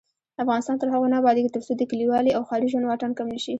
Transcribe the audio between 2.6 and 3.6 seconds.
ژوند واټن کم نشي.